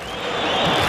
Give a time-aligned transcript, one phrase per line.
[0.00, 0.81] 何?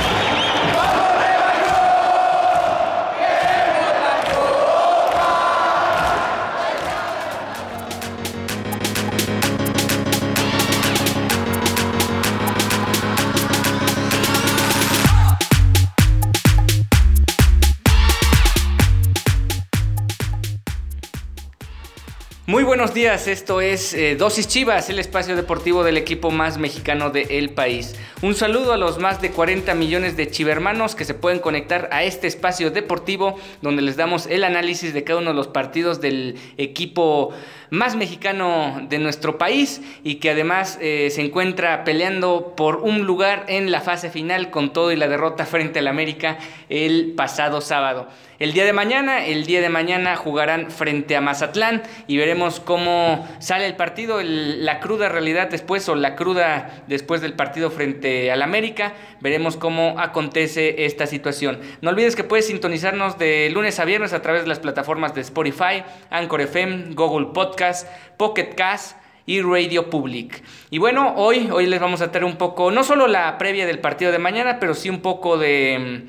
[22.46, 27.10] Muy buenos días, esto es eh, Dosis Chivas, el espacio deportivo del equipo más mexicano
[27.10, 27.96] del país.
[28.21, 32.03] Un saludo a los más de 40 millones de chivermanos que se pueden conectar a
[32.03, 36.36] este espacio deportivo donde les damos el análisis de cada uno de los partidos del
[36.58, 37.34] equipo
[37.70, 43.45] más mexicano de nuestro país y que además eh, se encuentra peleando por un lugar
[43.48, 48.10] en la fase final con todo y la derrota frente al América el pasado sábado.
[48.39, 53.28] El día de mañana, el día de mañana jugarán frente a Mazatlán y veremos cómo
[53.39, 58.42] sale el partido, la cruda realidad después o la cruda después del partido frente al
[58.42, 58.94] América.
[59.22, 61.59] Veremos cómo acontece esta situación.
[61.81, 65.22] No olvides que puedes sintonizarnos de lunes a viernes a través de las plataformas de
[65.22, 70.44] Spotify, Anchor FM, Google Podcast, Pocket Cast y Radio Public.
[70.70, 73.80] Y bueno, hoy, hoy les vamos a traer un poco, no solo la previa del
[73.80, 76.08] partido de mañana, pero sí un poco de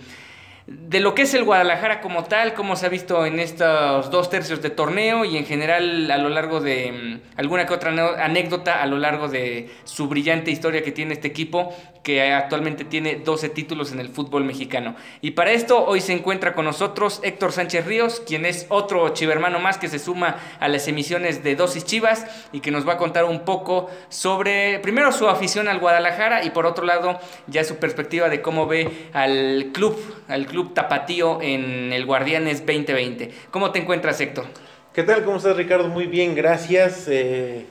[0.66, 4.30] de lo que es el Guadalajara como tal, como se ha visto en estos dos
[4.30, 7.92] tercios de torneo y en general a lo largo de mm, alguna que otra
[8.24, 13.16] anécdota a lo largo de su brillante historia que tiene este equipo que actualmente tiene
[13.16, 14.94] 12 títulos en el fútbol mexicano.
[15.22, 19.58] Y para esto hoy se encuentra con nosotros Héctor Sánchez Ríos, quien es otro chivermano
[19.58, 22.98] más que se suma a las emisiones de Dosis Chivas y que nos va a
[22.98, 27.76] contar un poco sobre, primero su afición al Guadalajara y por otro lado ya su
[27.76, 29.98] perspectiva de cómo ve al club,
[30.28, 33.30] al club tapatío en el Guardianes 2020.
[33.50, 34.46] ¿Cómo te encuentras Héctor?
[34.92, 35.24] ¿Qué tal?
[35.24, 35.88] ¿Cómo estás Ricardo?
[35.88, 37.08] Muy bien, gracias.
[37.08, 37.66] Eh,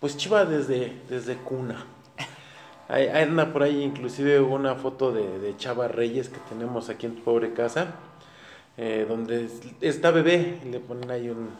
[0.00, 1.84] pues Chivas desde, desde cuna.
[2.88, 7.22] Hay, anda por ahí inclusive una foto de, Chava Reyes que tenemos aquí en tu
[7.22, 7.94] pobre casa,
[8.76, 9.48] eh, donde
[9.80, 11.50] está bebé le ponen ahí un...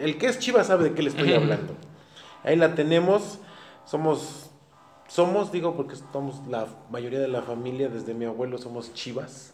[0.00, 1.74] el que es Chiva sabe de qué le estoy hablando.
[2.44, 3.40] Ahí la tenemos,
[3.84, 4.51] somos,
[5.12, 9.52] somos, digo porque somos la mayoría de la familia, desde mi abuelo somos chivas,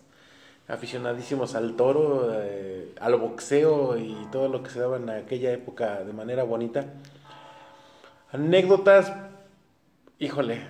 [0.69, 6.05] aficionadísimos al toro, eh, al boxeo y todo lo que se daba en aquella época
[6.05, 6.85] de manera bonita.
[8.31, 9.13] Anécdotas,
[10.21, 10.61] híjole,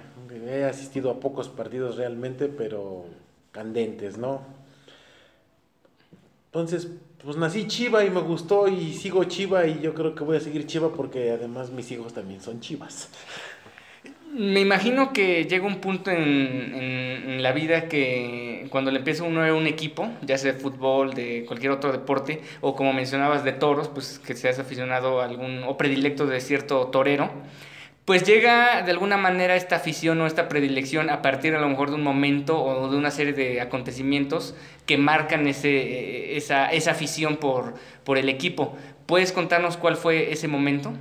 [0.47, 3.05] he asistido a pocos partidos realmente, pero
[3.53, 4.41] candentes, ¿no?
[6.47, 6.89] Entonces,
[7.23, 10.41] pues nací Chiva y me gustó y sigo Chiva y yo creo que voy a
[10.41, 13.11] seguir Chiva porque además mis hijos también son Chivas.
[14.35, 19.55] Me imagino que llega un punto en, la vida que cuando le empieza uno a
[19.55, 23.89] un equipo, ya sea de fútbol, de cualquier otro deporte, o como mencionabas de toros,
[23.89, 27.31] pues que seas aficionado a algún o predilecto de cierto torero,
[28.05, 31.91] pues llega de alguna manera esta afición o esta predilección a partir a lo mejor
[31.91, 34.55] de un momento o de una serie de acontecimientos
[34.87, 37.75] que marcan ese, esa, esa afición por,
[38.05, 38.77] por el equipo.
[39.07, 40.93] ¿Puedes contarnos cuál fue ese momento?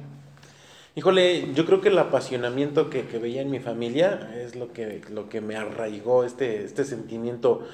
[0.97, 5.29] Híjole, yo creo que el apasionamiento que, veía en mi familia es lo que, lo
[5.29, 7.67] que me arraigó este, este sentimiento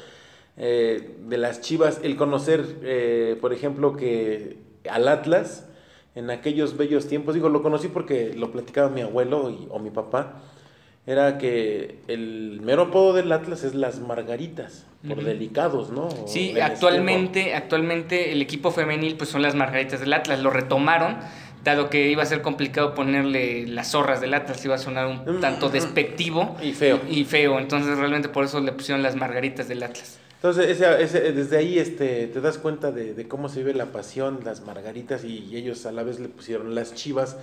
[0.57, 4.57] eh, de las chivas, el conocer, eh, por ejemplo, que
[4.89, 5.69] al Atlas,
[6.15, 9.89] en aquellos bellos tiempos, digo, lo conocí porque lo platicaba mi abuelo y, o mi
[9.89, 10.41] papá,
[11.07, 16.09] era que el mero apodo del Atlas es las Margaritas, por delicados, ¿no?
[16.27, 21.17] Sí, actualmente, actualmente el equipo femenil pues son las Margaritas del Atlas, lo retomaron,
[21.63, 25.37] dado que iba a ser complicado ponerle las zorras del Atlas, iba a sonar un
[25.37, 26.57] mm, tanto despectivo.
[26.61, 26.99] Y feo.
[27.09, 30.19] Y feo, entonces realmente por eso le pusieron las Margaritas del Atlas.
[30.43, 34.65] Entonces, ese, desde ahí este, te das cuenta de, cómo se vive la pasión, las
[34.65, 37.37] margaritas, y, ellos a la vez le pusieron las chivas,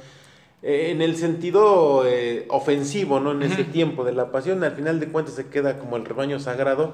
[0.63, 3.33] eh, en el sentido eh, ofensivo, ¿no?
[3.33, 6.39] En ese tiempo de la pasión, al final de cuentas se queda como el rebaño
[6.41, 6.93] sagrado,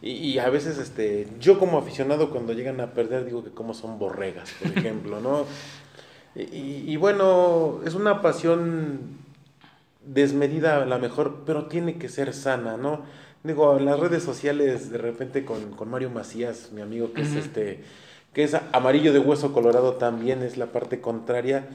[0.00, 3.98] y, a veces este, yo como aficionado cuando llegan a perder digo que como son
[3.98, 5.44] borregas, por ejemplo, ¿no?
[6.34, 9.18] Y, y bueno, es una pasión
[10.04, 13.02] desmedida a lo mejor, pero tiene que ser sana, ¿no?
[13.44, 17.34] digo, en las redes sociales de repente con, con Mario Macías, mi amigo, que es
[17.34, 17.84] este,
[18.32, 21.68] que es amarillo de hueso colorado también, es la parte contraria,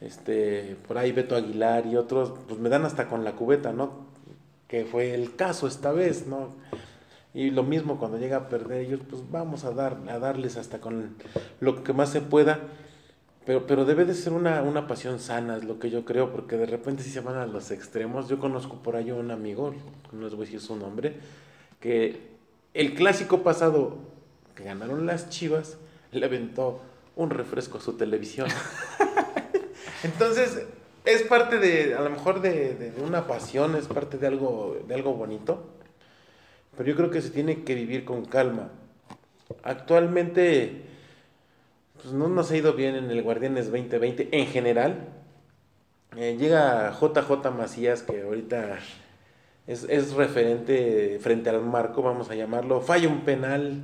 [0.00, 4.10] este, por ahí Beto Aguilar y otros, pues me dan hasta con la cubeta, ¿no?
[4.70, 6.50] que fue el caso esta vez, ¿no?
[7.34, 10.78] Y lo mismo cuando llega a perder ellos, pues vamos a, dar, a darles hasta
[10.78, 11.16] con
[11.58, 12.60] lo que más se pueda.
[13.50, 16.56] Pero, pero debe de ser una, una pasión sana, es lo que yo creo, porque
[16.56, 18.28] de repente si se van a los extremos.
[18.28, 19.74] Yo conozco por ahí a un amigo,
[20.12, 21.16] no les voy a decir su nombre,
[21.80, 22.28] que
[22.74, 23.98] el clásico pasado
[24.54, 25.78] que ganaron las chivas,
[26.12, 26.80] le aventó
[27.16, 28.46] un refresco a su televisión.
[30.04, 30.64] Entonces,
[31.04, 34.94] es parte de, a lo mejor de, de, una pasión, es parte de algo, de
[34.94, 35.66] algo bonito,
[36.76, 38.68] pero yo creo que se tiene que vivir con calma.
[39.64, 40.89] Actualmente,
[42.02, 45.08] pues no nos ha ido bien en el Guardianes 2020 en general.
[46.16, 48.78] Eh, llega JJ Macías, que ahorita
[49.66, 53.82] es, es, referente frente al marco, vamos a llamarlo, falla un penal.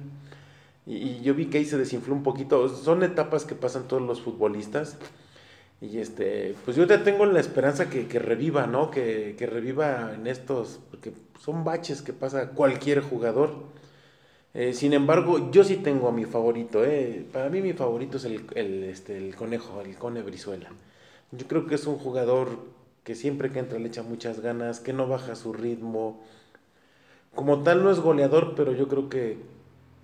[0.86, 2.68] Y, yo vi que ahí se desinfló un poquito.
[2.68, 4.98] Son etapas que pasan todos los futbolistas.
[5.80, 8.90] Y este, pues yo te tengo la esperanza que, que reviva, ¿no?
[8.90, 13.75] Que, que, reviva en estos, porque son baches que pasa cualquier jugador.
[14.58, 17.22] Eh, sin embargo, yo sí tengo a mi favorito, ¿eh?
[17.30, 20.70] Para mí mi favorito es el, el, este, el conejo, el cone Brizuela.
[21.30, 22.60] Yo creo que es un jugador
[23.04, 26.24] que siempre que entra le echa muchas ganas, que no baja su ritmo.
[27.34, 29.36] Como tal no es goleador, pero yo creo que,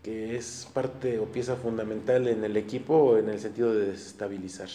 [0.03, 4.69] que es parte o pieza fundamental en el equipo en el sentido de desestabilizar.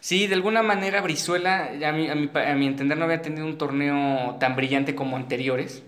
[0.00, 3.46] Sí, de alguna manera Brizuela, a mi, a, mi, a mi, entender, no había tenido
[3.46, 5.84] un torneo tan brillante como anteriores.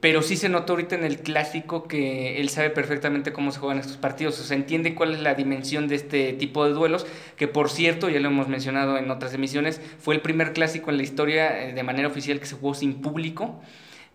[0.00, 3.78] Pero sí se notó ahorita en el clásico que él sabe perfectamente cómo se juegan
[3.78, 4.38] estos partidos.
[4.40, 7.06] O sea, entiende cuál es la dimensión de este tipo de duelos.
[7.36, 10.96] Que por cierto, ya lo hemos mencionado en otras emisiones, fue el primer clásico en
[10.96, 13.60] la historia eh, de manera oficial que se jugó sin público.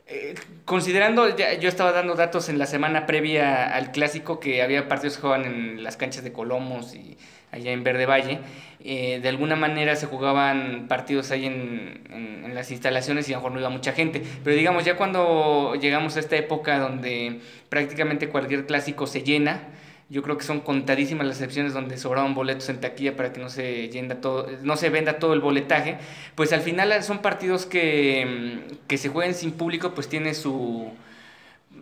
[0.09, 4.87] Eh, considerando, ya, yo estaba dando datos en la semana previa al clásico que había
[4.87, 7.17] partidos que jugaban en las canchas de Colomos y
[7.51, 8.39] allá en Verde Valle.
[8.79, 13.41] Eh, de alguna manera se jugaban partidos ahí en, en, las instalaciones y a lo
[13.41, 14.21] mejor no iba mucha gente.
[14.44, 17.39] Pero digamos, ya cuando llegamos a esta época donde
[17.69, 19.61] prácticamente cualquier clásico se llena,
[20.09, 23.49] yo creo que son contadísimas las excepciones donde sobraban boletos en taquilla para que no
[23.49, 25.97] se, llena todo, no se venda todo el boletaje.
[26.35, 30.91] Pues al final son partidos que, que se jueguen sin público, pues tiene su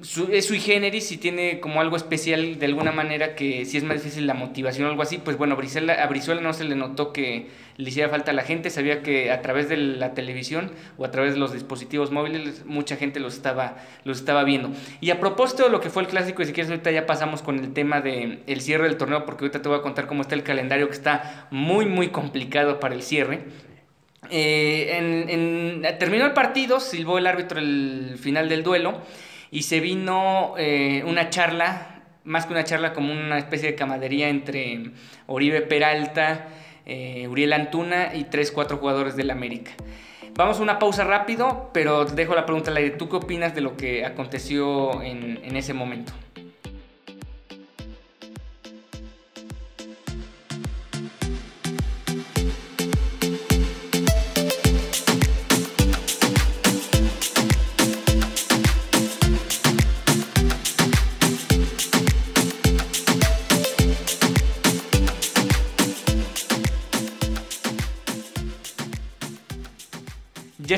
[0.02, 3.84] su, es sui generis y tiene como algo especial de alguna manera que si es
[3.84, 6.76] más difícil la motivación o algo así, pues bueno, Brizuela, a Brizuela no se le
[6.76, 7.48] notó que
[7.78, 11.12] le hiciera falta a la gente, sabía que a través de la televisión o a
[11.12, 14.72] través de los dispositivos móviles mucha gente los estaba, los estaba viendo.
[15.02, 17.42] Y a propósito de lo que fue el clásico, y si quieres ahorita ya pasamos
[17.42, 20.22] con el tema del el cierre del torneo, porque ahorita te voy a contar cómo
[20.22, 23.44] está el calendario que está muy muy complicado para el cierre.
[24.32, 29.02] Eh, en, terminó el partido, silbó el árbitro el final del duelo
[29.52, 34.30] y se vino eh, una charla, más que una charla, como una especie de camadería
[34.30, 34.92] entre
[35.28, 36.48] Oribe Peralta,
[36.86, 39.72] eh, Uriel Antuna y tres, cuatro jugadores del América.
[40.34, 42.92] Vamos a una pausa rápido, pero dejo la pregunta al aire.
[42.92, 46.12] ¿Tú qué opinas de lo que aconteció en, en ese momento?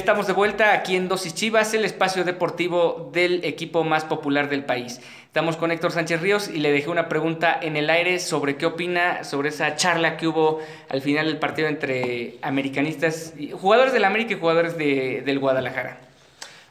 [0.07, 4.63] Estamos de vuelta aquí en Dosis Chivas, el espacio deportivo del equipo más popular del
[4.63, 5.01] país.
[5.25, 8.65] Estamos con Héctor Sánchez Ríos y le dejé una pregunta en el aire sobre qué
[8.67, 14.32] opina sobre esa charla que hubo al final del partido entre americanistas, jugadores del América
[14.32, 15.98] y jugadores de, del Guadalajara.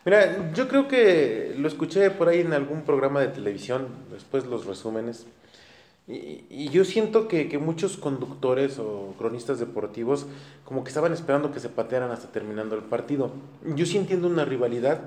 [0.07, 4.65] Mira, yo creo que lo escuché por ahí en algún programa de televisión, después los
[4.65, 5.27] resúmenes.
[6.09, 10.27] Y, yo siento que, que, muchos conductores o cronistas deportivos
[10.65, 13.33] como que estaban esperando que se patearan hasta terminando el partido.
[13.75, 15.01] Yo sí entiendo una rivalidad,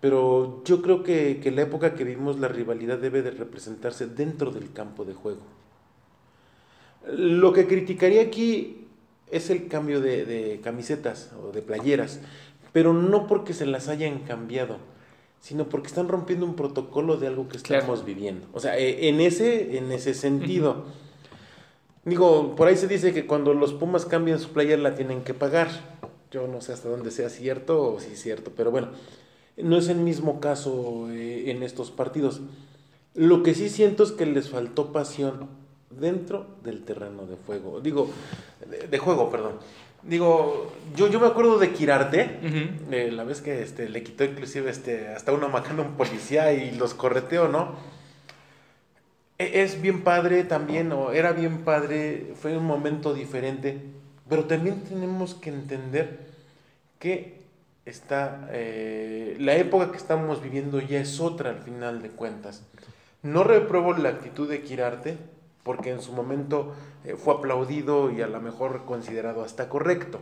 [0.00, 4.52] pero yo creo que, que la época que vivimos la rivalidad debe de representarse dentro
[4.52, 5.42] del campo de juego.
[7.08, 8.86] Lo que criticaría aquí
[9.30, 12.20] es el cambio de, de camisetas o de playeras,
[12.72, 14.78] pero no porque se las hayan cambiado
[15.40, 18.04] sino porque están rompiendo un protocolo de algo que estamos claro.
[18.04, 18.46] viviendo.
[18.52, 20.70] O sea, eh, en ese, en ese sentido.
[20.70, 21.06] Uh -huh.
[22.06, 25.34] Digo, por ahí se dice que cuando los Pumas cambian su player la tienen que
[25.34, 25.68] pagar.
[26.30, 28.88] Yo no sé hasta dónde sea cierto o si es cierto, pero bueno,
[29.56, 32.42] no es el mismo caso eh, en estos partidos.
[33.14, 35.48] Lo que sí siento es que les faltó pasión
[35.90, 37.80] dentro del terreno de fuego.
[37.80, 38.08] Digo,
[38.70, 39.54] de, de juego, perdón.
[40.06, 42.68] Digo, yo, yo me acuerdo de uh -huh.
[42.92, 46.52] eh, la vez que este, le quitó inclusive este, hasta una macana a un policía
[46.52, 47.74] y los correteó, ¿no?
[49.38, 53.80] E es bien padre también, o era bien padre, fue un momento diferente,
[54.28, 56.20] pero también tenemos que entender
[56.98, 57.40] que
[57.84, 62.62] está, eh, la época que estamos viviendo ya es otra al final de cuentas.
[63.22, 65.18] No repruebo la actitud de Quirarte,
[65.66, 70.20] porque en su momento eh, fue aplaudido y a lo mejor considerado hasta correcto.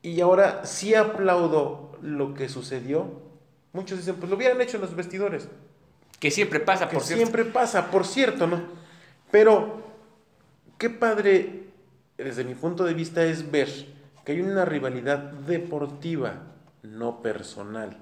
[0.00, 3.20] Y ahora sí aplaudo lo que sucedió.
[3.74, 5.48] Muchos dicen, pues lo hubieran hecho en los vestidores.
[6.18, 7.22] Que siempre pasa, que por cierto.
[7.22, 8.62] siempre pasa, por cierto, ¿no?
[9.30, 9.82] Pero,
[10.78, 11.66] qué padre,
[12.16, 13.68] desde mi punto de vista, es ver
[14.24, 16.40] que hay una rivalidad deportiva,
[16.82, 17.98] no personal.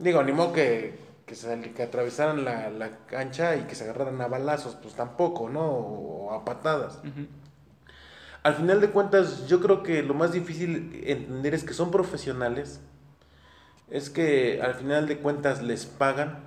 [0.00, 4.20] Digo, ni modo que, que, se- que atravesaran la, la cancha y que se agarraran
[4.20, 5.62] a balazos, pues tampoco, ¿no?
[5.64, 6.98] O a patadas.
[6.98, 7.26] Ujú.
[8.42, 12.80] Al final de cuentas, yo creo que lo más difícil entender es que son profesionales,
[13.90, 16.44] es que al final de cuentas les pagan,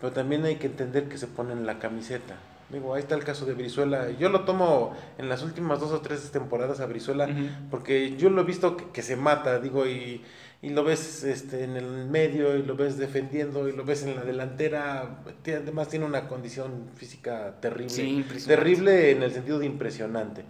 [0.00, 2.34] pero también hay que entender que se ponen la camiseta.
[2.70, 4.10] Digo, ahí está el caso de Brizuela.
[4.12, 7.46] Yo lo tomo en las últimas dos o tres temporadas a Brizuela, Ujú.
[7.70, 10.22] porque yo lo he visto que, que se mata, digo, y,
[10.64, 14.16] y lo ves este, en el medio, y lo ves defendiendo, y lo ves en
[14.16, 15.18] la delantera.
[15.46, 17.90] Además tiene una condición física terrible.
[17.90, 20.46] Sí, terrible en el sentido de impresionante.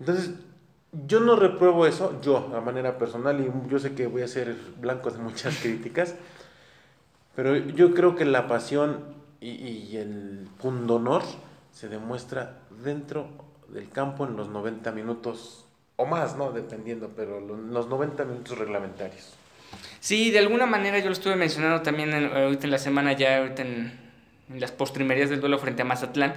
[0.00, 0.32] Entonces,
[1.06, 4.54] yo no repruebo eso, yo, a manera personal, y yo sé que voy a ser
[4.78, 6.14] blanco de muchas críticas,
[7.34, 11.22] pero yo creo que la pasión y, y el pundonor
[11.72, 13.28] se demuestra dentro
[13.68, 15.64] del campo en los 90 minutos
[16.00, 16.50] o más, ¿no?
[16.52, 19.34] Dependiendo, pero lo- los 90 minutos reglamentarios.
[20.00, 23.62] Sí, de alguna manera yo lo estuve mencionando también ahorita en la semana ya, ahorita
[23.62, 24.10] en,
[24.58, 26.34] las postrimerías del duelo frente a Mazatlán,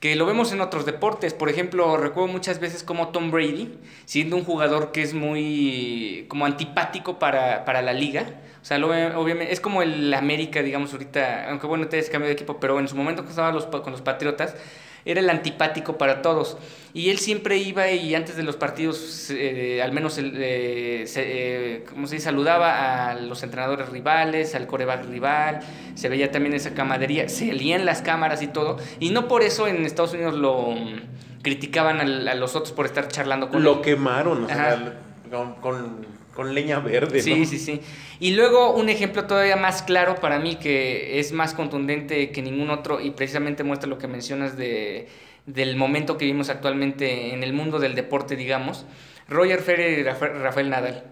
[0.00, 1.32] que lo vemos en otros deportes.
[1.32, 6.44] Por ejemplo, recuerdo muchas veces como Tom Brady, siendo un jugador que es muy como
[6.46, 8.24] antipático para, para la liga.
[8.62, 8.88] O sea, lo,
[9.20, 12.80] obviamente es como el América, digamos, ahorita, aunque bueno, te has cambiado de equipo, pero
[12.80, 14.56] en su momento que estaba los, con los Patriotas,
[15.04, 16.56] era el antipático para todos.
[16.94, 21.84] Y él siempre iba y antes de los partidos, eh, al menos eh, se, eh,
[21.88, 22.26] ¿cómo se dice?
[22.26, 25.60] saludaba a los entrenadores rivales, al coreback rival,
[25.94, 28.76] se veía también esa camadería, se lían las cámaras y todo.
[29.00, 31.00] Y no por eso en Estados Unidos lo mm,
[31.42, 33.80] criticaban al- a, los otros por estar charlando con Lo él.
[33.80, 34.98] quemaron, o sea,
[35.30, 37.22] con, con, con leña verde, ¿no?
[37.44, 37.80] sí, sí.
[38.20, 42.70] Y luego un ejemplo todavía más claro para mí que es más contundente que ningún
[42.70, 45.08] otro y precisamente muestra lo que mencionas de,
[45.46, 48.86] del momento que vivimos actualmente en el mundo del deporte, digamos.
[49.28, 51.04] Roger Federer y Rafa- Rafael Nadal.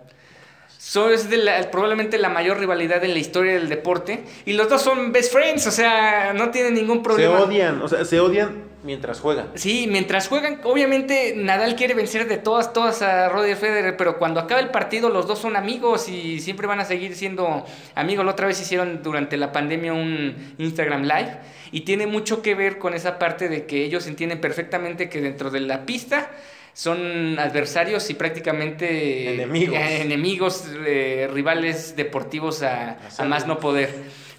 [0.91, 4.69] So, es de la- probablemente la mayor rivalidad en la historia del deporte y los
[4.69, 7.39] dos son best friends, o sea, no tienen ningún Se problema.
[7.43, 9.51] odian, o sea, se odian mientras juegan.
[9.55, 14.41] Sí, mientras juegan, obviamente Nadal quiere vencer de todas, todas a Roger Federer, pero cuando
[14.41, 18.25] acaba el partido los dos son amigos y siempre van a seguir siendo amigos.
[18.25, 21.37] La otra vez hicieron durante la pandemia un Instagram Live
[21.71, 25.51] y tiene mucho que ver con esa parte de que ellos entienden perfectamente que dentro
[25.53, 26.31] de la pista
[26.73, 29.77] son adversarios y prácticamente Enemigos.
[29.77, 33.91] eh, enemigos, eh, rivales deportivos a, a más no poder.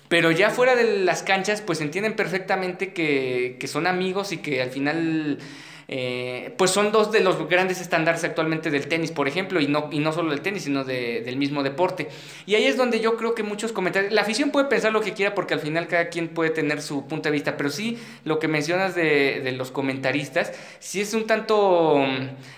[0.08, 4.62] Pero ya fuera de las canchas, pues entienden perfectamente que, que son amigos y que
[4.62, 5.40] al final,
[5.88, 9.90] eh, pues son dos de los grandes estándares actualmente del tenis, por ejemplo, y no,
[9.92, 12.08] y no solo del tenis, sino de- del mismo deporte.
[12.46, 15.14] Y ahí es donde yo creo que muchos comentarios, la afición puede pensar lo que
[15.14, 18.40] quiera porque al final cada quien puede tener su punto de vista, pero sí lo
[18.40, 22.06] que mencionas de, de los comentaristas, sí es un tanto,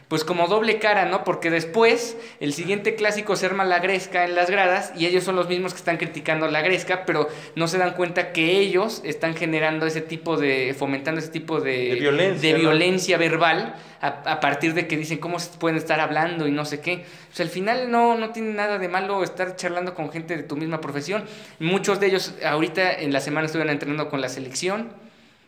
[0.08, 1.24] pues como doble cara, ¿no?
[1.24, 5.36] Porque después el siguiente clásico se arma la gresca en las gradas y ellos son
[5.36, 9.36] los mismos que están criticando la gresca, pero no se dan cuenta que ellos están
[9.36, 12.60] generando ese tipo de, fomentando ese tipo de, De violencia, de ¿no?
[12.60, 16.82] violencia verbal a, partir de que dicen cómo se pueden estar hablando y no sé
[16.82, 17.06] qué.
[17.32, 20.56] Sea, al final no, no tiene nada de malo estar charlando con gente de tu
[20.58, 21.24] misma profesión.
[21.60, 24.89] Muchos de ellos ahorita en la semana estuvieron entrenando con la selección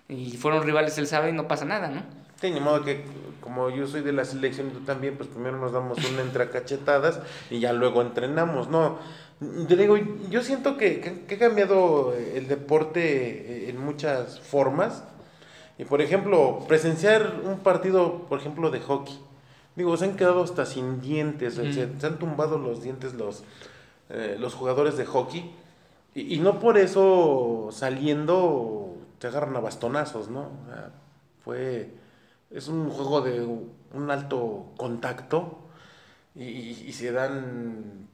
[0.08, 2.04] y fueron rivales el sábado y no pasa nada, ¿no?
[2.40, 3.04] Sí, ni modo que
[3.42, 6.50] como yo soy de la selección y tú también, pues primero nos damos una entre
[6.50, 9.00] cachetadas y ya luego entrenamos, ¿no?
[9.68, 9.98] Yo digo,
[10.30, 15.04] yo siento que- que ha cambiado el deporte en muchas formas.
[15.78, 19.20] Y por ejemplo, presenciar un partido, por ejemplo, de hockey.
[19.76, 23.44] Digo, se han quedado hasta sin dientes, se, se han tumbado los dientes los,
[24.10, 25.52] eh, los jugadores de hockey.
[26.14, 30.42] Y, y no por eso saliendo te agarran a bastonazos, ¿no?
[30.64, 30.92] O sea,
[31.44, 31.90] fue.
[32.52, 33.42] Es un juego de
[33.94, 35.58] un alto contacto
[36.36, 38.08] y, y- y se dan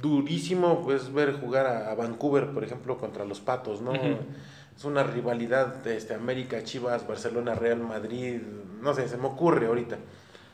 [0.00, 3.92] durísimo pues ver jugar a, a Vancouver, por ejemplo, contra los Patos, ¿no?
[4.78, 8.40] Es una rivalidad de este, América, Chivas, Barcelona, Real Madrid,
[8.80, 9.98] no sé, se me ocurre ahorita.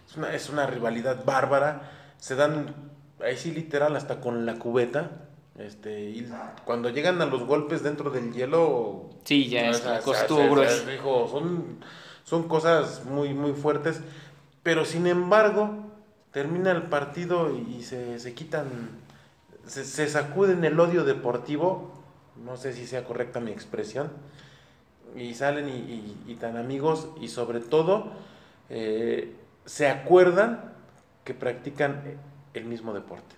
[0.08, 2.74] Es una, es una rivalidad bárbara, se dan
[3.22, 5.10] ahí sí literal hasta con la cubeta.
[5.58, 6.26] Este, y
[6.64, 10.00] cuando llegan a los golpes dentro del hielo, Sí, ya es la
[10.90, 11.80] dijo, son,
[12.24, 14.00] son cosas muy, muy fuertes,
[14.62, 15.92] pero sin embargo,
[16.32, 18.68] termina el partido y se, se quitan,
[19.66, 22.03] se, se sacuden el odio deportivo,
[22.42, 24.10] no sé si sea correcta mi expresión,
[25.16, 28.12] y salen y, y- tan amigos y sobre todo
[28.68, 30.72] eh, se acuerdan
[31.24, 32.02] que practican
[32.52, 33.36] el mismo deporte.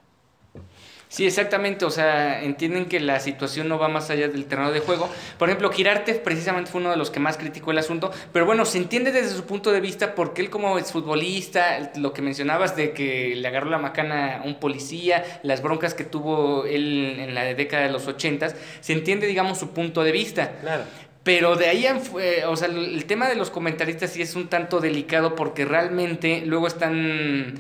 [1.17, 4.81] Sí, exactamente, o sea, entienden que la situación no va más allá del terreno de
[4.81, 5.09] juego.
[5.39, 8.67] Por ejemplo, Girarte precisamente fue uno de los que más criticó el asunto, pero bueno,
[8.67, 12.93] se entiende desde su punto de vista porque él como exfutbolista, lo que mencionabas de
[12.93, 17.45] que le agarró la macana a un policía, las broncas que tuvo él en la
[17.45, 20.53] década de los ochentas, se entiende, digamos, su punto de vista.
[20.61, 20.85] Claro.
[21.23, 24.49] Pero de ahí, en fue- o sea, el tema de los comentaristas sí es un
[24.49, 27.55] tanto delicado porque realmente luego están,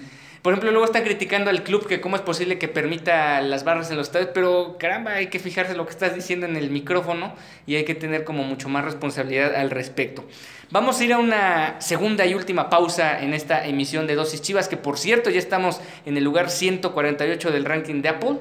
[0.46, 3.90] por ejemplo, luego están criticando al club que cómo es posible que permita las barras
[3.90, 7.34] en los estadios, pero caramba, hay que fijarse lo que estás diciendo en el micrófono
[7.66, 10.24] y hay que tener como mucho más responsabilidad al respecto.
[10.70, 14.68] Vamos a ir a una segunda y última pausa en esta emisión de Dosis Chivas,
[14.68, 18.36] que por cierto ya estamos en el lugar 148 del ranking de Apple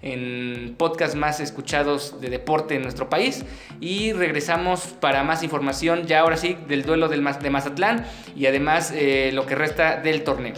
[0.00, 3.44] en podcast más escuchados de deporte en nuestro país.
[3.82, 9.30] Y regresamos para más información, ya ahora sí, del duelo de Mazatlán y además eh,
[9.34, 10.54] lo que resta del torneo.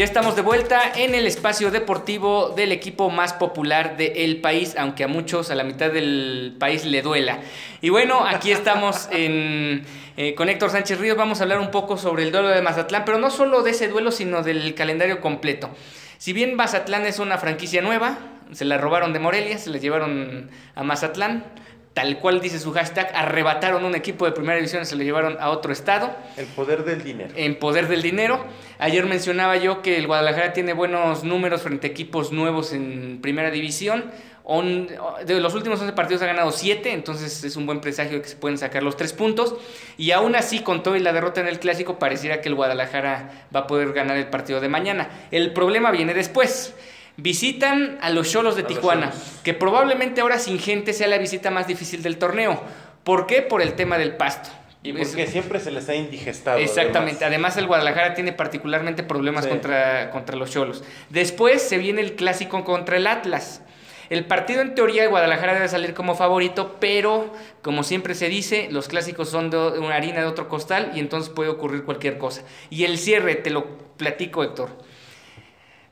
[0.00, 5.04] Ya estamos de vuelta en el espacio deportivo del equipo más popular del país, aunque
[5.04, 7.40] a muchos, a la mitad del país le duela.
[7.82, 9.84] Y bueno, aquí estamos en,
[10.16, 13.04] eh, con Héctor Sánchez Ríos, vamos a hablar un poco sobre el duelo de Mazatlán,
[13.04, 15.68] pero no solo de ese duelo, sino del calendario completo.
[16.16, 18.16] Si bien Mazatlán es una franquicia nueva,
[18.52, 21.44] se la robaron de Morelia, se la llevaron a Mazatlán,
[21.94, 25.36] tal cual dice su hashtag, arrebataron un equipo de primera división y se lo llevaron
[25.40, 27.30] a otro estado El poder del dinero.
[27.36, 28.44] en poder del dinero.
[28.78, 33.50] Ayer mencionaba yo que el Guadalajara tiene buenos números frente a equipos nuevos en primera
[33.50, 34.04] división.
[34.44, 34.88] On-
[35.26, 38.28] de los últimos 11 partidos ha ganado 7, entonces es un buen presagio de que
[38.28, 39.54] se pueden sacar los 3 puntos.
[39.98, 43.46] Y aún así, con todo y la derrota en el clásico, pareciera que el Guadalajara
[43.54, 45.08] va a poder ganar el partido de mañana.
[45.30, 46.74] El problema viene después.
[47.16, 49.12] Visitan a los Cholos de A Tijuana,
[49.44, 52.62] que probablemente ahora sin gente sea la visita más difícil del torneo.
[53.04, 53.42] ¿Por qué?
[53.42, 54.50] Por el tema del pasto.
[54.82, 56.58] Y Es- porque siempre se les ha indigestado.
[56.58, 57.24] Exactamente.
[57.24, 57.52] además.
[57.52, 59.50] Además, el Guadalajara tiene particularmente problemas Sí.
[59.50, 60.82] contra, contra los Cholos.
[61.10, 63.60] Después se viene el clásico contra el Atlas.
[64.08, 68.68] El partido en teoría de Guadalajara debe salir como favorito, pero como siempre se dice,
[68.70, 72.42] los clásicos son de una harina de otro costal y entonces puede ocurrir cualquier cosa.
[72.70, 73.66] Y el cierre, te lo
[73.98, 74.70] platico, Héctor.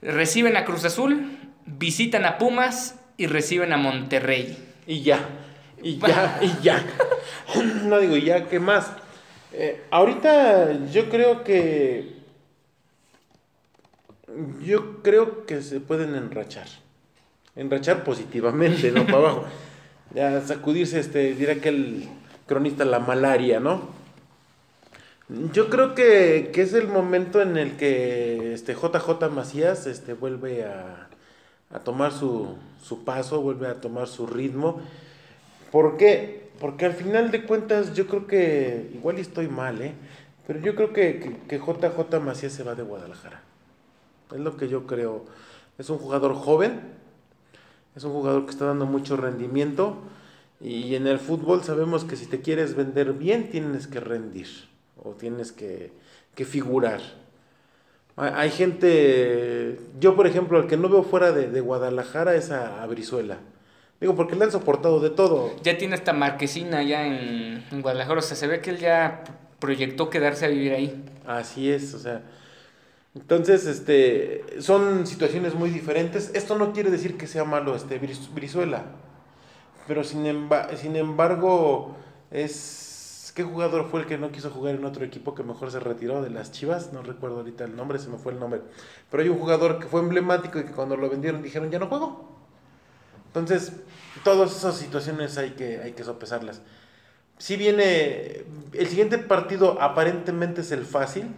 [0.01, 4.57] Reciben a Cruz Azul, visitan a Pumas y reciben a Monterrey.
[4.87, 5.29] Y ya.
[5.83, 6.85] Y ya, y ya.
[7.85, 8.91] No digo, y ya, ¿qué más?
[9.53, 12.17] Eh, ahorita yo creo que.
[14.63, 16.69] Yo creo que se pueden enrachar.
[17.57, 19.45] Enrachar positivamente, no para abajo.
[20.15, 22.09] Ya sacudirse, este, dirá que el
[22.47, 23.91] cronista la malaria, ¿no?
[25.53, 30.65] Yo creo que, que es el momento en el que este JJ Macías este, vuelve
[30.65, 31.09] a,
[31.71, 34.81] a tomar su, su paso, vuelve a tomar su ritmo.
[35.71, 36.49] ¿Por qué?
[36.59, 39.93] Porque al final de cuentas yo creo que, igual estoy mal, ¿eh?
[40.47, 43.43] Pero yo creo que, que, que JJ Macías se va de Guadalajara.
[44.33, 45.27] Es lo que yo creo.
[45.77, 46.81] Es un jugador joven,
[47.95, 49.99] es un jugador que está dando mucho rendimiento
[50.61, 54.49] y en el fútbol sabemos que si te quieres vender bien tienes que rendir
[55.09, 55.93] o tienes que,
[56.35, 57.01] que figurar.
[58.17, 62.83] Hay, gente, yo por ejemplo, el que no veo fuera de, de Guadalajara es a,
[62.83, 63.39] a Brizuela.
[64.01, 65.55] Digo, porque le han soportado de todo.
[65.63, 68.19] Ya tiene esta marquesina ya en, en Guadalajara.
[68.19, 69.23] O sea, se ve que él ya
[69.61, 71.05] proyectó quedarse a vivir ahí.
[71.27, 72.23] Así es, o sea.
[73.15, 76.33] Entonces, este, son situaciones muy diferentes.
[76.35, 78.85] Esto no quiere decir que sea malo este Briz- Brizuela.
[79.87, 81.97] Pero sin, emba- sin embargo,
[82.33, 82.87] es...
[83.39, 86.21] ¿Qué jugador fue el que no quiso jugar en otro equipo que mejor se retiró
[86.21, 86.93] de las Chivas?
[86.93, 88.63] No recuerdo ahorita el nombre, se me fue el nombre.
[89.13, 91.87] Pero hay un jugador que fue emblemático y que cuando lo vendieron dijeron, ya no
[91.87, 92.37] juego.
[93.29, 93.75] Entonces,
[94.25, 96.63] todas esas situaciones hay que, hay que sopesarlas.
[97.39, 101.33] Si viene, el siguiente partido aparentemente es el fácil,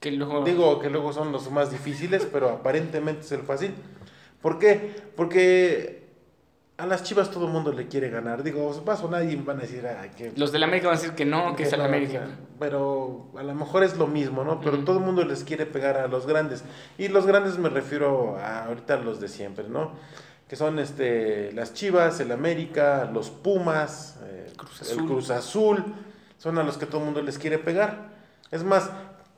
[0.00, 0.44] Que luego...
[0.44, 3.72] Digo que luego son los más difíciles, pero aparentemente es el fácil.
[4.42, 4.94] ¿Por qué?
[5.16, 5.97] Porque
[6.78, 8.44] a las Chivas todo el mundo le quiere ganar.
[8.44, 11.00] Digo, va a sonar y van a decir "Ay, que Los del América van a
[11.00, 12.28] decir que no, que es el América.
[12.60, 14.60] Pero a lo mejor es lo mismo, ¿no?
[14.60, 16.62] Pero todo el mundo les quiere pegar a los grandes.
[16.96, 19.90] Y los grandes me refiero a ahorita a los de siempre, ¿no?
[20.46, 24.98] Que son este las Chivas, el América, los Pumas, eh, Cruz el.
[25.04, 25.84] Cruz Azul.
[26.38, 28.10] son a los que todo el mundo les quiere pegar.
[28.52, 28.88] Es más,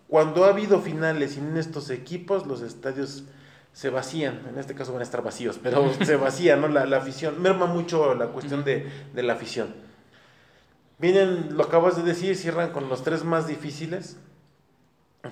[0.09, 3.25] cuando ha habido finales en estos equipos, los estadios
[3.73, 6.69] se vacían, en este caso van a estar vacíos, pero se vacían, ¿no?
[6.69, 9.75] La, la afición, merma mucho la cuestión de, de, la afición.
[10.99, 14.17] Vienen, lo acabas de decir, cierran con los tres más difíciles,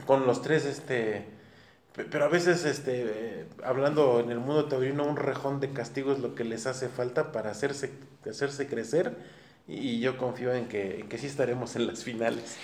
[0.07, 1.27] con los tres, este,
[2.11, 6.35] pero a veces, este, hablando en el mundo taurino, un rejón de castigo es lo
[6.35, 7.93] que les hace falta para hacerse,
[8.29, 9.17] hacerse crecer,
[9.67, 12.57] y yo confío en que, en que sí estaremos en las finales.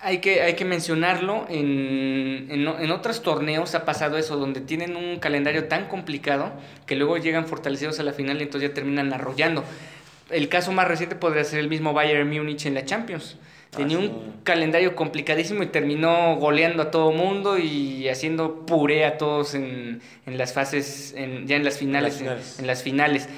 [0.00, 5.18] Hay que, hay que mencionarlo, en, en, otros torneos ha pasado eso, donde tienen un
[5.18, 6.52] calendario tan complicado
[6.86, 9.64] que luego llegan fortalecidos a la final y entonces ya terminan arrollando.
[10.30, 13.38] El caso más reciente podría ser el mismo Bayern Múnich en la Champions.
[13.70, 19.18] Tenía ah, un calendario complicadísimo y terminó goleando a todo mundo y haciendo puré a
[19.18, 22.22] todos en, en las fases, en, ya en las finales,
[22.58, 23.28] En, las finales.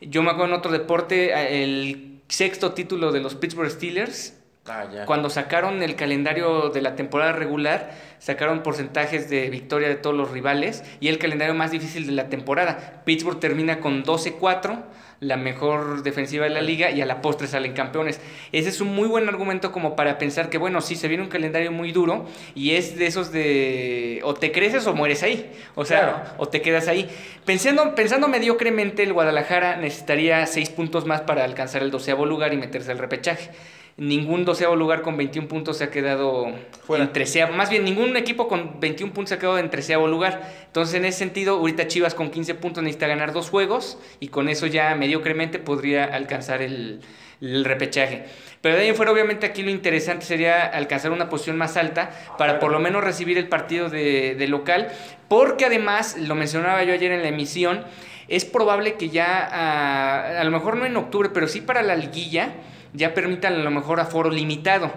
[0.00, 4.34] Yo me acuerdo en otro deporte, el sexto título de los Pittsburgh Steelers
[4.66, 10.14] Ah, Cuando sacaron el calendario de la temporada regular, sacaron porcentajes de victoria de todos
[10.14, 13.02] los rivales y el calendario más difícil de la temporada.
[13.06, 14.82] Pittsburgh termina con 12-4,
[15.20, 18.20] la mejor defensiva de la liga y a la postre salen campeones.
[18.52, 21.30] Ese es un muy buen argumento como para pensar que, bueno, sí, se viene un
[21.30, 25.50] calendario muy duro y es de esos de o te creces o mueres ahí.
[25.74, 27.08] O sea, o te quedas ahí.
[27.46, 32.58] Pensando, pensando mediocremente, el Guadalajara necesitaría 6 puntos más para alcanzar el doceavo lugar y
[32.58, 33.50] meterse al repechaje
[34.00, 36.46] ningún doceavo lugar con 21 puntos se ha quedado
[36.84, 37.04] Fuera.
[37.04, 40.40] en treceavo, más bien ningún equipo con 21 puntos se ha quedado en treceavo lugar.
[40.64, 44.48] Entonces, en ese sentido, ahorita Chivas con 15 puntos necesita ganar dos juegos y con
[44.48, 47.02] eso ya mediocremente podría alcanzar el,
[47.42, 48.24] repechaje.
[48.62, 52.10] Pero de ahí en fuera, obviamente, aquí lo interesante sería alcanzar una posición más alta
[52.38, 54.88] para por lo menos recibir el partido de, local,
[55.28, 57.84] porque además, lo mencionaba yo ayer en la emisión,
[58.28, 61.96] es probable que ya, a, a lo mejor no en octubre, pero sí para la
[61.96, 62.54] liguilla,
[62.92, 64.90] ya permitan a lo mejor aforo limitado.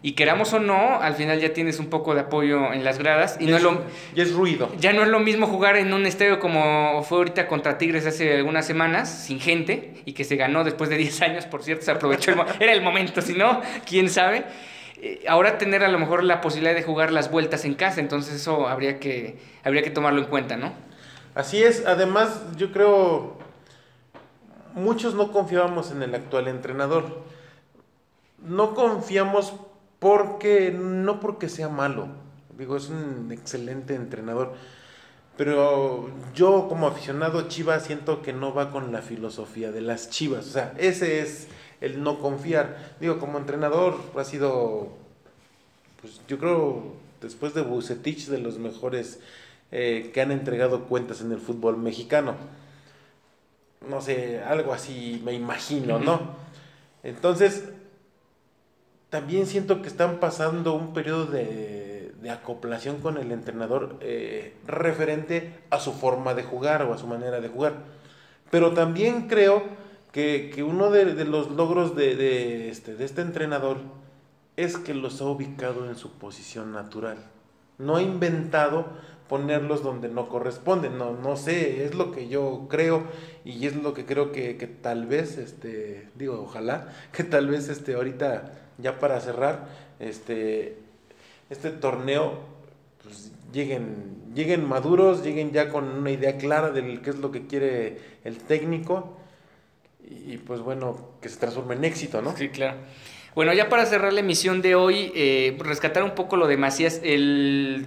[0.00, 3.36] Y queramos o no, al final ya tienes un poco de apoyo en las gradas.
[3.40, 3.82] Y no es, lo,
[4.14, 4.70] ya es ruido.
[4.78, 8.36] Ya no es lo mismo jugar en un estadio como fue ahorita contra Tigres hace
[8.36, 11.90] algunas semanas, sin gente, y que se ganó después de 10 años, por cierto, se
[11.90, 12.30] aprovechó.
[12.30, 14.44] El, era el momento, si no, quién sabe.
[15.00, 18.34] Eh, ahora tener a lo mejor la posibilidad de jugar las vueltas en casa, entonces
[18.34, 20.72] eso habría que, habría que tomarlo en cuenta, ¿no?
[21.34, 23.38] Así es, además yo creo,
[24.74, 27.22] muchos no confiábamos en el actual entrenador
[28.42, 29.54] no confiamos
[29.98, 32.08] porque, no porque sea malo,
[32.56, 34.54] digo, es un excelente entrenador,
[35.36, 40.46] pero yo como aficionado Chivas siento que no va con la filosofía de las Chivas,
[40.46, 41.48] o sea, ese es
[41.80, 42.94] el no confiar.
[43.00, 44.88] Digo, como entrenador ha sido,
[46.00, 49.20] pues yo creo, después de Bucetich, de los mejores
[49.70, 52.34] eh, que han entregado cuentas en el fútbol mexicano.
[53.88, 56.20] No sé, algo así me imagino, ¿no?
[57.02, 57.64] Entonces,
[59.10, 65.54] también siento que están pasando un periodo de, de acoplación con el entrenador eh, referente
[65.70, 67.74] a su forma de jugar o a su manera de jugar.
[68.50, 69.62] Pero también creo
[70.12, 73.78] que, que uno de, los logros de, este, de este entrenador
[74.56, 77.18] es que los ha ubicado en su posición natural.
[77.78, 78.86] No ha inventado
[79.28, 80.98] ponerlos donde no corresponden.
[80.98, 83.04] No, no sé, es lo que yo creo
[83.44, 87.68] y es lo que creo que, que tal vez, este, digo, ojalá, que tal vez
[87.68, 89.68] este, ahorita ya para cerrar,
[90.00, 90.78] este,
[91.50, 92.38] este torneo,
[93.02, 97.46] pues, lleguen, lleguen maduros, lleguen ya con una idea clara de qué es lo que
[97.46, 99.16] quiere el técnico
[100.10, 102.36] y pues bueno, que se transforme en éxito, ¿no?
[102.36, 102.78] Sí, claro.
[103.34, 107.00] Bueno, ya para cerrar la emisión de hoy, eh, rescatar un poco lo de Macías,
[107.04, 107.86] el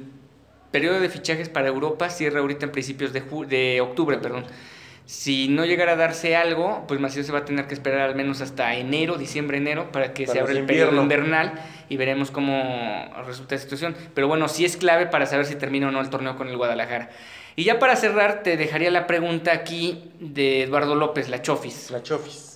[0.72, 4.46] periodo de fichajes para Europa cierra ahorita en principios de, de octubre, perdón.
[5.06, 8.16] Si no llegara a darse algo, pues Macías se va a tener que esperar al
[8.16, 11.54] menos hasta enero, diciembre, enero, para que se abra el periodo invernal
[11.90, 13.96] y veremos cómo resulta la situación.
[14.14, 16.56] Pero bueno, sí es clave para saber si termina o no el torneo con el
[16.56, 17.10] Guadalajara.
[17.58, 21.92] Y ya para cerrar, te dejaría la pregunta aquí de Eduardo López, la Chofis.
[21.92, 22.51] La Chofis.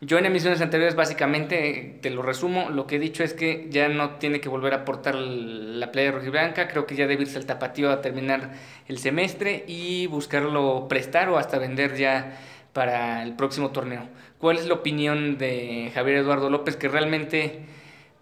[0.00, 3.88] Yo en emisiones anteriores básicamente, te lo resumo, lo que he dicho es que ya
[3.88, 7.46] no tiene que volver a aportar la playa rojiblanca, creo que ya debe irse al
[7.46, 8.52] tapatío a terminar
[8.86, 12.38] el semestre y buscarlo prestar o hasta vender ya
[12.72, 14.08] para el próximo torneo.
[14.38, 17.62] ¿Cuál es la opinión de Javier Eduardo López que realmente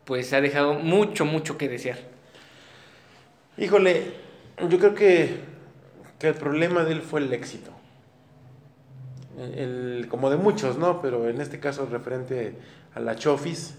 [0.07, 1.99] pues ha dejado mucho, mucho que desear?
[3.59, 4.15] Híjole,
[4.67, 5.41] yo creo que,
[6.19, 7.76] que el problema de él fue el éxito
[9.39, 11.01] el, como de muchos, ¿no?
[11.03, 12.55] Pero en este caso referente
[12.95, 13.75] a la Chofis.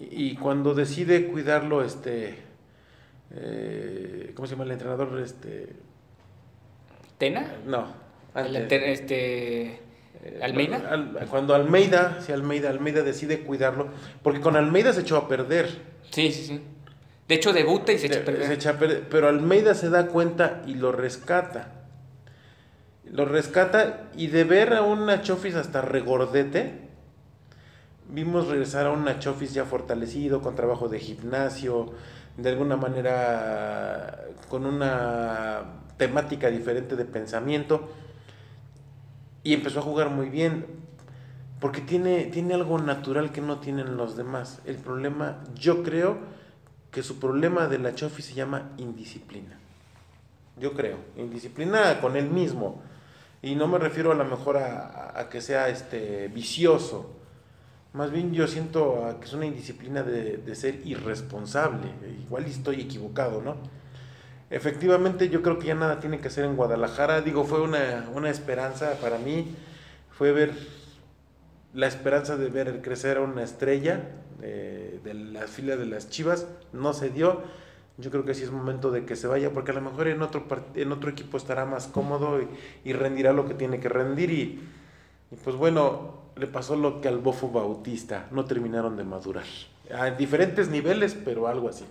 [0.00, 2.36] Y, cuando decide cuidarlo, este,
[3.34, 5.18] eh, ¿cómo se llama el entrenador?
[5.20, 5.70] Este,
[7.18, 7.56] ¿Tena?
[7.66, 7.86] No.
[8.36, 9.80] este,
[10.20, 10.82] Eh, ¿Almeida?
[10.90, 13.88] Al- cuando Almeida, si Almeida, Almeida decide cuidarlo,
[14.22, 15.68] porque con Almeida se echó a perder.
[16.10, 16.60] Sí, sí, sí.
[17.28, 18.46] De hecho, debuta y se echa a perder.
[18.46, 21.72] Se echa a perder, Pero Almeida se da cuenta y lo rescata.
[23.12, 26.88] Lo rescata y de ver a un Nachofis hasta regordete,
[28.08, 31.92] vimos regresar a un Nachofis ya fortalecido, con trabajo de gimnasio,
[32.36, 35.62] de alguna manera con una
[35.96, 37.88] temática diferente de pensamiento.
[39.42, 40.66] Y empezó a jugar muy bien.
[41.60, 44.60] Porque tiene, tiene algo natural que no tienen los demás.
[44.64, 46.18] El problema, yo creo
[46.92, 49.58] que su problema de la Chofi se llama indisciplina.
[50.56, 50.98] Yo creo.
[51.16, 52.80] Indisciplina con él mismo.
[53.42, 57.14] Y no me refiero a lo mejor a, a- que sea este vicioso.
[57.92, 61.88] Más bien yo siento a que es una indisciplina de, de ser irresponsable.
[62.26, 63.56] Igual estoy equivocado, ¿no?
[64.50, 67.20] Efectivamente, yo creo que ya nada tiene que hacer en Guadalajara.
[67.20, 69.54] Digo, fue una, una esperanza para mí.
[70.10, 70.52] Fue ver
[71.74, 74.02] la esperanza de ver crecer a una estrella
[74.42, 76.46] eh, de la fila de las Chivas.
[76.72, 77.42] No se dio.
[77.98, 80.22] Yo creo que sí es momento de que se vaya, porque a lo mejor en
[80.22, 82.40] otro, en otro equipo estará más cómodo
[82.84, 84.30] y, rendirá lo que tiene que rendir.
[84.30, 84.60] Y,
[85.32, 88.26] y pues bueno, le pasó lo que al Bofo Bautista.
[88.30, 89.44] No terminaron de madurar.
[89.92, 91.84] A diferentes niveles, pero algo así.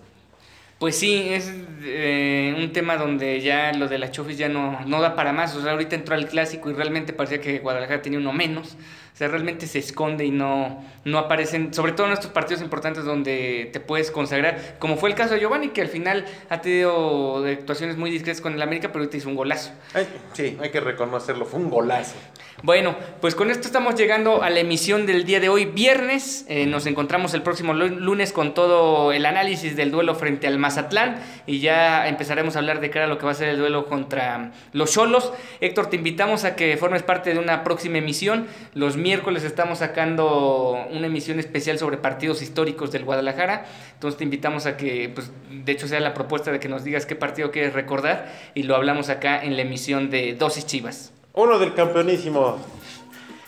[0.78, 5.00] Pues sí, es eh, un tema donde ya lo de la Chofis ya no, no
[5.00, 5.56] da para más.
[5.56, 8.76] O sea, ahorita entró al clásico y realmente parecía que Guadalajara tenía uno menos.
[9.18, 13.04] O sea, realmente se esconde y no, no aparecen, sobre todo en estos partidos importantes
[13.04, 17.44] donde te puedes consagrar, como fue el caso de Giovanni, que al final ha tenido
[17.44, 19.72] actuaciones muy discretas con el América, pero ahorita hizo un golazo.
[19.92, 21.46] Ay, sí, hay que reconocerlo.
[21.46, 22.14] Fue un golazo.
[22.62, 26.44] Bueno, pues con esto estamos llegando a la emisión del día de hoy, viernes.
[26.48, 30.58] Eh, nos encontramos el próximo lu- lunes con todo el análisis del duelo frente al
[30.58, 33.58] Mazatlán y ya empezaremos a hablar de cara a lo que va a ser el
[33.58, 35.32] duelo contra los Cholos.
[35.60, 38.48] Héctor, te invitamos a que formes parte de una próxima emisión.
[38.74, 43.64] Los miércoles estamos sacando una emisión especial sobre partidos históricos del Guadalajara.
[43.94, 47.06] Entonces te invitamos a que, pues, de hecho sea la propuesta de que nos digas
[47.06, 51.10] qué partido quieres recordar y lo hablamos acá en la emisión de Dosis Chivas.
[51.32, 52.58] Uno del campeonísimo.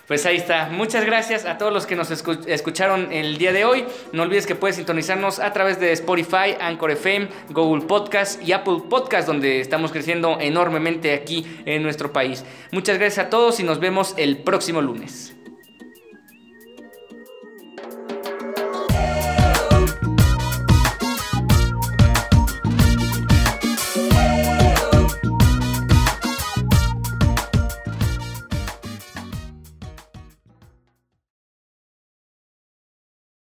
[0.07, 0.71] Pues ahí está.
[0.73, 3.85] Muchas gracias a todos los que nos escu- escucharon el día de hoy.
[4.13, 8.79] No olvides que puedes sintonizarnos a través de Spotify, Anchor FM, Google Podcast y Apple
[8.89, 12.45] Podcast, donde estamos creciendo enormemente aquí en nuestro país.
[12.73, 15.37] Muchas gracias a todos y nos vemos el próximo lunes.